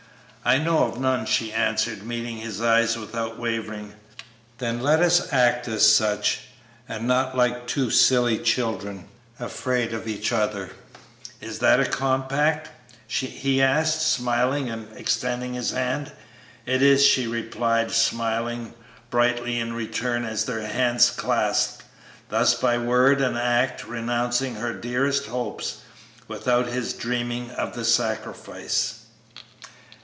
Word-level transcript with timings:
"I 0.43 0.57
know 0.57 0.85
of 0.85 0.99
none," 0.99 1.27
she 1.27 1.53
answered, 1.53 2.01
meeting 2.01 2.37
his 2.37 2.61
eyes 2.63 2.97
without 2.97 3.37
wavering. 3.37 3.93
"Then 4.57 4.81
let 4.81 4.99
us 4.99 5.31
act 5.31 5.67
as 5.67 5.89
such, 5.93 6.39
and 6.89 7.07
not 7.07 7.37
like 7.37 7.67
two 7.67 7.91
silly 7.91 8.39
children, 8.39 9.05
afraid 9.39 9.93
of 9.93 10.07
each 10.07 10.31
other. 10.31 10.71
Is 11.41 11.59
that 11.59 11.79
a 11.79 11.85
compact?" 11.85 12.69
he 13.05 13.61
asked, 13.61 14.01
smiling 14.01 14.67
and 14.67 14.87
extending 14.97 15.53
his 15.53 15.69
hand. 15.69 16.11
"It 16.65 16.81
is," 16.81 17.05
she 17.05 17.27
replied, 17.27 17.91
smiling 17.91 18.73
brightly 19.11 19.59
in 19.59 19.73
return 19.73 20.25
as 20.25 20.45
their 20.45 20.65
hands 20.65 21.11
clasped, 21.11 21.83
thus 22.29 22.55
by 22.55 22.79
word 22.79 23.21
and 23.21 23.37
act 23.37 23.85
renouncing 23.85 24.55
her 24.55 24.73
dearest 24.73 25.27
hopes 25.27 25.81
without 26.27 26.65
his 26.65 26.93
dreaming 26.93 27.51
of 27.51 27.75
the 27.75 27.85
sacrifice. 27.85 28.95